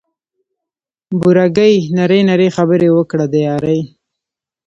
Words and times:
بوره 1.19 1.47
ګي 1.55 1.73
نري 1.97 2.19
نري 2.29 2.49
خبري 2.55 2.89
وکړه 2.93 3.25
د 3.31 3.35
یاري 3.47 3.79